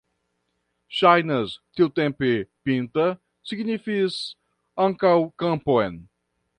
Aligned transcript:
Ŝajnas, 0.99 1.53
tiutempe 1.79 2.31
pinta 2.69 3.05
signifis 3.51 4.19
ankaŭ 4.89 5.17
kampon. 5.45 6.05